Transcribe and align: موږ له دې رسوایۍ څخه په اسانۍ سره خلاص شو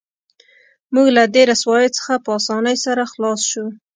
موږ 0.93 1.07
له 1.17 1.23
دې 1.33 1.43
رسوایۍ 1.51 1.89
څخه 1.97 2.13
په 2.25 2.29
اسانۍ 2.39 2.77
سره 2.85 3.03
خلاص 3.11 3.39
شو 3.51 3.65